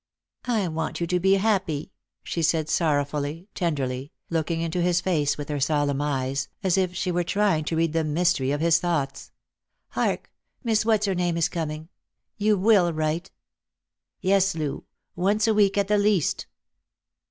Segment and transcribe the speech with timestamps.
[0.45, 1.91] "I want you to be happy,"
[2.23, 7.11] she said sorrowfully, tenderly, looking into his face with her solemn eyes, as if she
[7.11, 9.31] were trying to read the mystery of his thoughts."
[9.89, 10.31] Hark!
[10.63, 11.89] Miss What's her name is coming.
[12.37, 13.29] You will write?""
[14.21, 14.85] Yes, Loo;
[15.15, 16.47] once a week at the least."